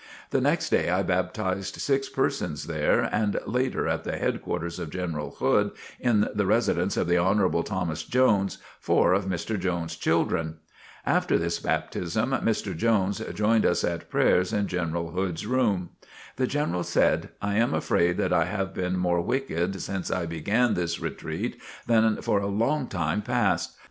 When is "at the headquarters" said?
3.87-4.79